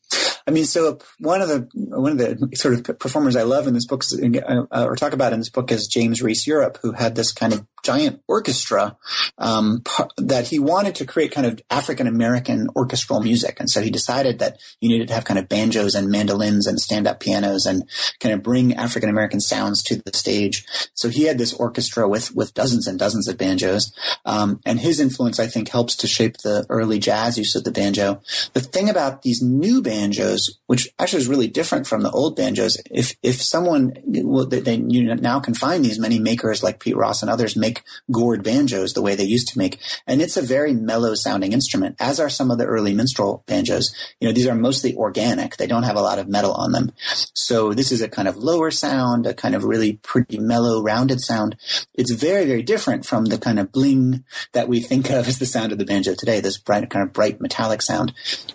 [0.46, 3.74] I mean, so one of the one of the sort of performers I love in
[3.74, 7.16] this book, uh, or talk about in this book, is James Reese Europe, who had
[7.16, 8.96] this kind of giant orchestra
[9.38, 9.82] um,
[10.16, 14.38] that he wanted to create kind of African American orchestral music, and so he decided
[14.38, 17.88] that you needed to have kind of banjos and mandolins and stand up pianos and
[18.20, 20.64] kind of bring African American sounds to the stage.
[20.94, 23.92] So he had this orchestra with with dozens and dozens of banjos,
[24.24, 27.72] um, and his influence I think helps to shape the early jazz use of the
[27.72, 28.20] banjo.
[28.52, 30.35] The thing about these new banjos,
[30.66, 34.76] which actually is really different from the old banjos, if if someone well, they, they
[34.76, 38.92] you now can find these many makers like Pete Ross and others make gourd banjos
[38.92, 39.78] the way they used to make.
[40.06, 43.94] And it's a very mellow sounding instrument, as are some of the early minstrel banjos.
[44.20, 45.56] You know, these are mostly organic.
[45.56, 46.92] They don't have a lot of metal on them.
[47.34, 51.20] So this is a kind of lower sound, a kind of really pretty mellow, rounded
[51.20, 51.56] sound.
[51.94, 55.46] It's very, very different from the kind of bling that we think of as the
[55.46, 58.12] sound of the banjo today, this bright, kind of bright metallic sound.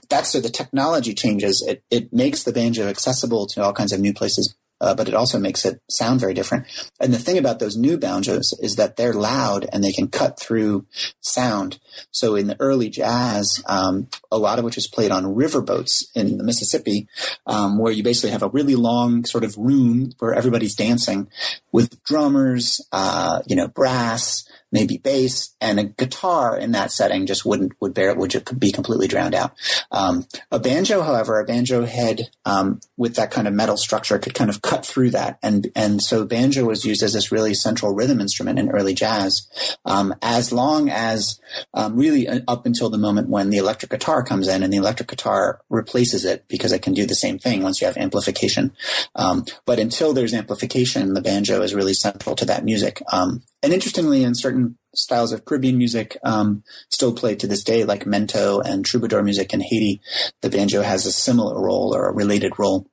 [0.09, 1.65] That's so the technology changes.
[1.71, 5.13] It, it makes the banjo accessible to all kinds of new places uh, but it
[5.13, 6.65] also makes it sound very different.
[6.99, 10.39] And the thing about those new banjos is that they're loud and they can cut
[10.39, 10.87] through
[11.21, 11.79] sound.
[12.11, 16.37] So in the early jazz, um, a lot of which is played on riverboats in
[16.37, 17.07] the Mississippi,
[17.45, 21.29] um, where you basically have a really long sort of room where everybody's dancing
[21.71, 27.45] with drummers, uh, you know, brass, maybe bass and a guitar in that setting just
[27.45, 29.51] wouldn't would bear would be completely drowned out.
[29.91, 34.33] Um, a banjo, however, a banjo head um, with that kind of metal structure could
[34.33, 37.93] kind of cut through that, and and so banjo was used as this really central
[37.93, 39.47] rhythm instrument in early jazz,
[39.85, 41.39] um, as long as
[41.81, 44.77] um, really uh, up until the moment when the electric guitar comes in, and the
[44.77, 48.71] electric guitar replaces it because it can do the same thing once you have amplification.
[49.15, 53.01] Um, but until there's amplification, the banjo is really central to that music.
[53.11, 57.83] Um, and interestingly, in certain styles of Caribbean music, um, still played to this day,
[57.83, 60.01] like mento and troubadour music in Haiti,
[60.41, 62.87] the banjo has a similar role or a related role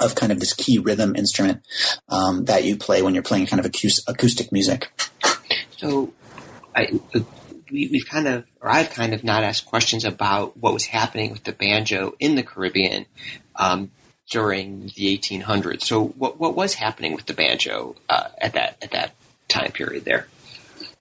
[0.00, 1.62] of kind of this key rhythm instrument
[2.08, 3.72] um, that you play when you're playing kind of
[4.08, 4.90] acoustic music.
[5.76, 6.12] So,
[6.74, 7.00] I,
[7.70, 11.32] we, we've kind of, or I've kind of not asked questions about what was happening
[11.32, 13.06] with the banjo in the Caribbean
[13.56, 13.90] um,
[14.30, 15.82] during the 1800s.
[15.82, 19.14] So, what what was happening with the banjo uh, at that at that
[19.48, 20.26] time period there?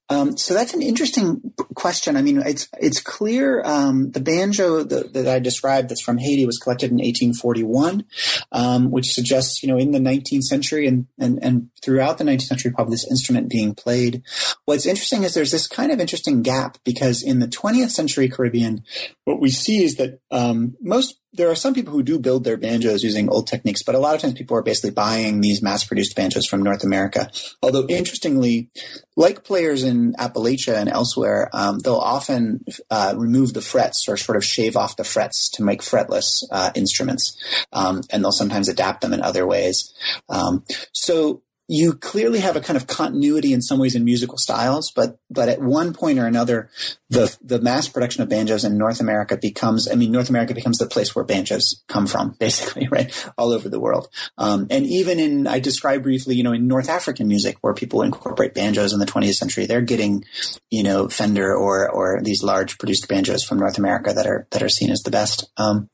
[0.10, 2.16] Um, so that's an interesting question.
[2.16, 6.46] I mean, it's it's clear um, the banjo that, that, I described that's from Haiti
[6.46, 8.06] was collected in 1841,
[8.52, 12.44] um, which suggests you know in the 19th century and, and and throughout the 19th
[12.44, 14.22] century probably this instrument being played.
[14.66, 18.84] What's interesting is there's this kind of interesting gap because in the 20th century Caribbean,
[19.24, 22.58] what we see is that um, most there are some people who do build their
[22.58, 26.16] banjos using old techniques, but a lot of times people are basically buying these mass-produced
[26.16, 27.30] banjos from North America.
[27.62, 28.70] Although interestingly,
[29.16, 34.38] like players in Appalachia and elsewhere, um, they'll often uh, remove the frets or sort
[34.38, 37.38] of shave off the frets to make fretless uh, instruments,
[37.74, 39.94] um, and they'll sometimes adapt them in other ways.
[40.30, 40.64] Um,
[40.94, 45.18] so you clearly have a kind of continuity in some ways in musical styles, but
[45.32, 46.70] but at one point or another,
[47.10, 50.78] the the mass production of banjos in North America becomes I mean North America becomes
[50.78, 54.10] the place where banjos come from, basically, right, all over the world.
[54.38, 58.04] Um, and even in I described briefly, you know, in North African music where people
[58.04, 60.24] incorporate banjos in the 20th century, they're getting,
[60.70, 64.62] you know, Fender or or these large produced banjos from North America that are that
[64.62, 65.50] are seen as the best.
[65.58, 65.90] Um,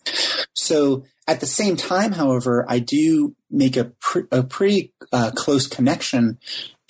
[0.53, 3.91] so at the same time, however, I do make a,
[4.31, 6.39] a pretty uh, close connection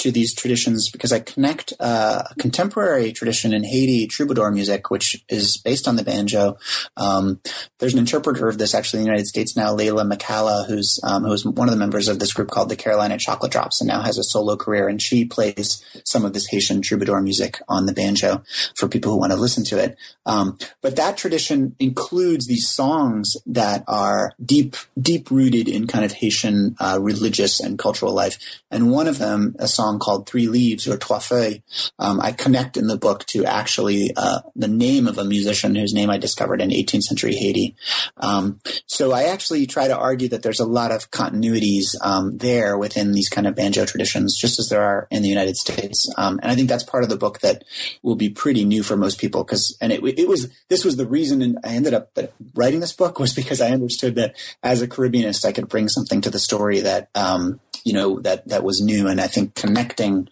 [0.02, 5.24] to these traditions because I connect uh, a contemporary tradition in Haiti, troubadour music, which
[5.30, 6.58] is based on the banjo.
[6.98, 7.40] Um,
[7.78, 11.24] there's an interpreter of this actually in the United States now, Leyla McCalla, who's um,
[11.24, 14.02] who's one of the members of this group called the Carolina Chocolate Drops, and now
[14.02, 14.88] has a solo career.
[14.88, 18.42] And she plays some of this Haitian troubadour music on the banjo
[18.76, 19.96] for people who want to listen to it.
[20.26, 26.14] Um, but that tradition includes these songs that are deep, deep rooted in kind of
[26.14, 28.38] Haitian uh, religious and cultural life.
[28.70, 31.62] And one of them, a song called Three Leaves or Trois Feuilles,
[32.00, 35.94] um, I connect in the book to actually uh, the name of a musician whose
[35.94, 37.76] name I discovered in 18th century Haiti.
[38.18, 42.78] Um, so I actually try to argue that there's a lot of continuities um, there
[42.78, 46.12] within these kind of banjo traditions, just as there are in the United States.
[46.18, 47.64] Um, and I think that's part of the book that
[48.02, 51.08] will be pretty new for most people because, and it, it was, this was the
[51.08, 52.18] reason I ended up
[52.54, 56.22] writing this book was because I understood that as a Caribbeanist, I could bring something
[56.22, 59.08] to the story that, um, you know, that, that was new.
[59.08, 60.30] And I think connecting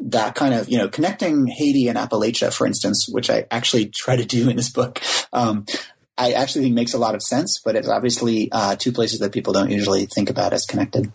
[0.00, 4.16] that kind of, you know, connecting Haiti and Appalachia, for instance, which I actually try
[4.16, 5.00] to do in this book,
[5.32, 5.66] um,
[6.18, 9.32] I actually think makes a lot of sense, but it's obviously uh, two places that
[9.32, 11.10] people don't usually think about as connected.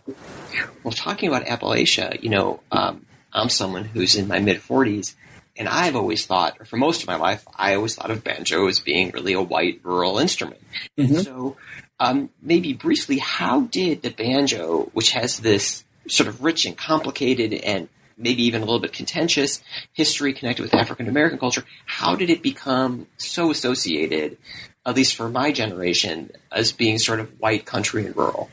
[0.82, 5.14] Well, talking about Appalachia, you know, um, I'm someone who's in my mid 40s,
[5.56, 8.66] and I've always thought, or for most of my life, I always thought of banjo
[8.66, 10.60] as being really a white rural instrument.
[10.96, 11.18] Mm-hmm.
[11.18, 11.56] So
[12.00, 17.52] um, maybe briefly, how did the banjo, which has this sort of rich and complicated
[17.52, 22.30] and maybe even a little bit contentious history connected with African American culture, how did
[22.30, 24.36] it become so associated,
[24.84, 28.50] at least for my generation, as being sort of white country and rural?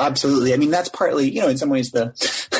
[0.00, 0.54] Absolutely.
[0.54, 2.06] I mean, that's partly, you know, in some ways the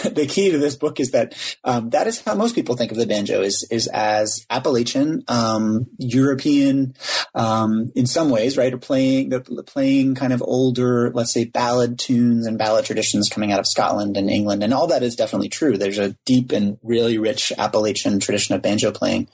[0.14, 1.34] the key to this book is that
[1.64, 5.86] um, that is how most people think of the banjo is is as Appalachian, um,
[5.98, 6.94] European,
[7.34, 8.72] um, in some ways, right?
[8.72, 13.52] Or playing the playing kind of older, let's say, ballad tunes and ballad traditions coming
[13.52, 15.78] out of Scotland and England, and all that is definitely true.
[15.78, 19.28] There's a deep and really rich Appalachian tradition of banjo playing.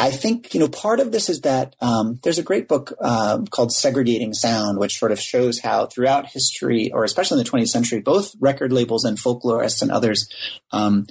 [0.00, 3.42] I think, you know, part of this is that um, there's a great book uh,
[3.50, 7.68] called Segregating Sound, which sort of shows how throughout history, or especially in the 20th
[7.68, 10.28] century, both record labels and folklorists and others
[10.72, 11.06] um,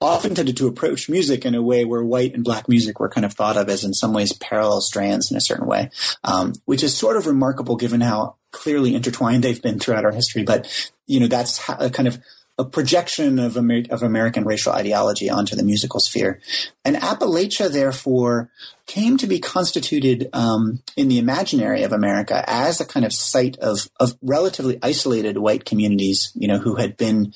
[0.00, 3.26] often tended to approach music in a way where white and black music were kind
[3.26, 5.90] of thought of as in some ways parallel strands in a certain way,
[6.24, 10.42] um, which is sort of remarkable given how clearly intertwined they've been throughout our history.
[10.42, 10.66] But,
[11.06, 12.18] you know, that's how, a kind of
[12.60, 16.40] a projection of, Amer- of American racial ideology onto the musical sphere.
[16.84, 18.50] And Appalachia, therefore,
[18.90, 23.56] came to be constituted um, in the imaginary of America as a kind of site
[23.58, 27.32] of, of relatively isolated white communities, you know, who had been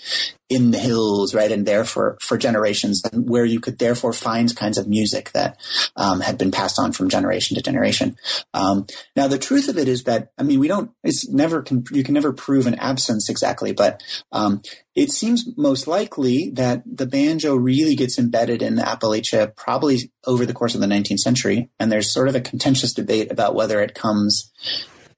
[0.48, 4.54] in the hills, right, and there for, for generations, and where you could therefore find
[4.56, 5.56] kinds of music that
[5.94, 8.16] um, had been passed on from generation to generation.
[8.52, 11.84] Um, now, the truth of it is that, I mean, we don't, it's never, can,
[11.92, 14.02] you can never prove an absence exactly, but
[14.32, 14.60] um,
[14.96, 20.46] it seems most likely that the banjo really gets embedded in the Appalachia probably over
[20.46, 21.70] the course of the 19th century.
[21.78, 24.50] And there's sort of a contentious debate about whether it comes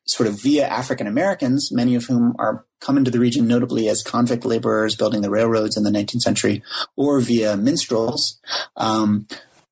[0.04, 4.02] sort of via African Americans, many of whom are come into the region notably as
[4.02, 6.62] convict laborers building the railroads in the 19th century,
[6.94, 8.38] or via minstrels.
[8.76, 9.26] Um,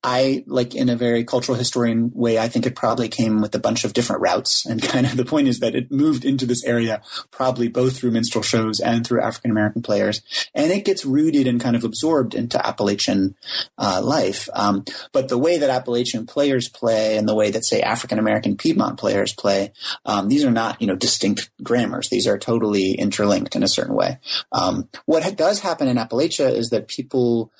[0.04, 3.58] I like in a very cultural historian way, I think it probably came with a
[3.58, 4.66] bunch of different routes.
[4.66, 7.00] And kind of the point is that it moved into this area
[7.30, 10.20] probably both through minstrel shows and through African American players.
[10.54, 13.34] And it gets rooted and kind of absorbed into Appalachian
[13.78, 14.46] uh, life.
[14.52, 18.58] Um, but the way that Appalachian players play and the way that say African American
[18.58, 19.72] Piedmont players play,
[20.04, 22.10] um, these are not, you know, distinct grammars.
[22.10, 24.18] These are totally interlinked in a certain way.
[24.52, 27.50] Um, what does happen in Appalachia is that people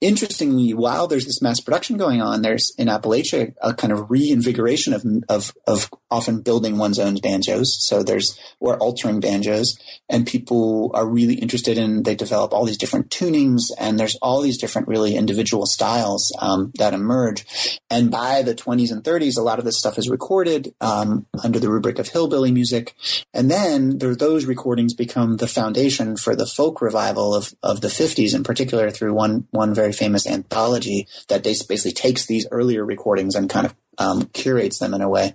[0.00, 4.94] interestingly, while there's this mass production going on, there's in Appalachia a kind of reinvigoration
[4.94, 7.76] of, of, of often building one's own banjos.
[7.86, 9.78] So there's, or altering banjos
[10.08, 14.40] and people are really interested in, they develop all these different tunings and there's all
[14.40, 17.78] these different really individual styles, um, that emerge.
[17.90, 21.60] And by the 20s and 30s, a lot of this stuff is recorded, um, under
[21.60, 22.94] the rubric of hillbilly music.
[23.34, 27.88] And then there, those recordings become the foundation for the folk revival of, of the
[27.88, 32.84] 50s in particular through one, one very very famous anthology that basically takes these earlier
[32.84, 35.34] recordings and kind of um, curates them in a way.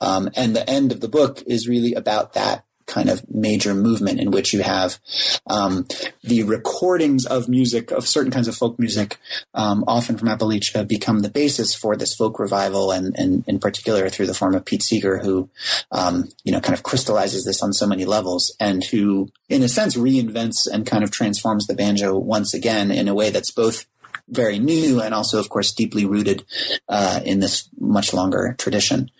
[0.00, 4.20] Um, and the end of the book is really about that kind of major movement
[4.20, 4.98] in which you have
[5.46, 5.86] um,
[6.22, 9.16] the recordings of music of certain kinds of folk music,
[9.54, 14.08] um, often from Appalachia, become the basis for this folk revival, and, and in particular
[14.08, 15.48] through the form of Pete Seeger, who
[15.92, 19.68] um, you know kind of crystallizes this on so many levels, and who, in a
[19.68, 23.86] sense, reinvents and kind of transforms the banjo once again in a way that's both
[24.30, 26.44] very new and also, of course, deeply rooted
[26.88, 29.10] uh, in this much longer tradition.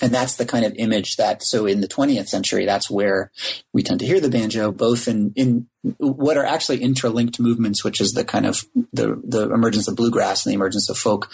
[0.00, 3.30] And that's the kind of image that, so in the 20th century, that's where
[3.72, 5.68] we tend to hear the banjo, both in, in
[5.98, 10.44] what are actually interlinked movements, which is the kind of the, the emergence of bluegrass
[10.44, 11.30] and the emergence of folk,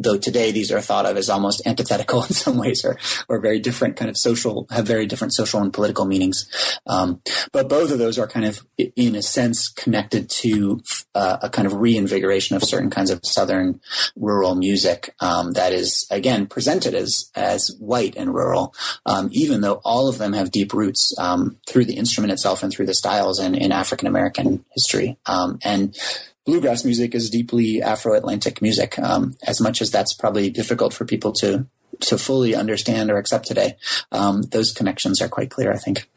[0.00, 2.98] though today these are thought of as almost antithetical in some ways or,
[3.28, 6.50] or very different kind of social, have very different social and political meanings.
[6.86, 7.20] Um,
[7.52, 10.80] but both of those are kind of, in a sense, connected to
[11.14, 13.80] uh, a kind of reinvigoration of certain kinds of Southern
[14.16, 18.74] rural music um, that is, again, presented as, as white and rural,
[19.06, 22.72] um, even though all of them have deep roots um, through the instrument itself and
[22.72, 25.18] through the styles in, in African American history.
[25.26, 25.96] Um, and
[26.44, 28.98] bluegrass music is deeply Afro-Atlantic music.
[28.98, 31.66] Um, as much as that's probably difficult for people to
[32.00, 33.76] to fully understand or accept today,
[34.10, 35.72] um, those connections are quite clear.
[35.72, 36.08] I think.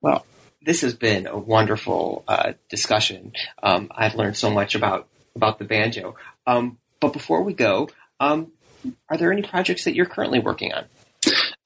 [0.00, 0.26] Well,
[0.60, 3.32] this has been a wonderful uh, discussion.
[3.62, 6.16] Um, I've learned so much about about the banjo.
[6.46, 7.88] Um, but before we go,
[8.20, 8.52] um,
[9.08, 10.84] are there any projects that you're currently working on?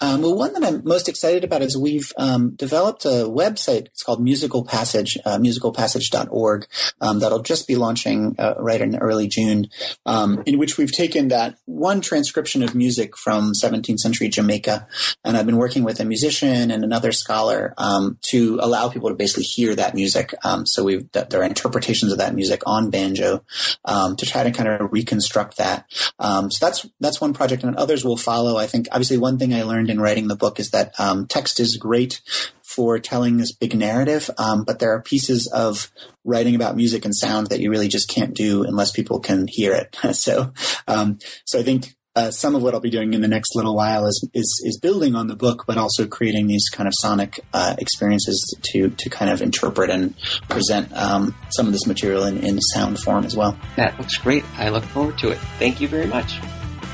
[0.01, 3.86] Um, well, one that I'm most excited about is we've um, developed a website.
[3.86, 6.66] It's called Musical Passage, uh, musicalpassage.org,
[7.01, 9.68] um, that'll just be launching uh, right in early June,
[10.05, 14.86] um, in which we've taken that one transcription of music from 17th century Jamaica,
[15.24, 19.14] and I've been working with a musician and another scholar um, to allow people to
[19.14, 20.34] basically hear that music.
[20.44, 23.42] Um, so we've there are interpretations of that music on banjo
[23.86, 25.86] to try to kind of reconstruct that.
[25.90, 28.59] so that's that's one project, and others will follow.
[28.59, 31.26] I think obviously one thing I learned learned in writing the book is that um,
[31.26, 32.20] text is great
[32.62, 35.91] for telling this big narrative, um, but there are pieces of
[36.24, 39.72] writing about music and sound that you really just can't do unless people can hear
[39.72, 39.97] it.
[40.16, 40.53] so,
[40.89, 43.76] um, so I think uh, some of what I'll be doing in the next little
[43.76, 47.39] while is, is, is building on the book, but also creating these kind of sonic
[47.53, 50.14] uh, experiences to to kind of interpret and
[50.49, 53.57] present um, some of this material in, in sound form as well.
[53.76, 54.45] That looks great.
[54.57, 55.39] I look forward to it.
[55.59, 56.39] Thank you very much.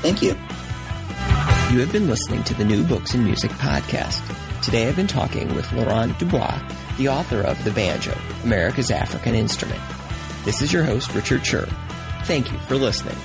[0.01, 0.35] Thank you.
[1.73, 4.21] You have been listening to the New Books in Music podcast.
[4.61, 6.61] Today I've been talking with Laurent Dubois,
[6.99, 9.81] the author of The Banjo, America's African Instrument.
[10.45, 11.67] This is your host, Richard Scher.
[12.25, 13.17] Thank you for listening.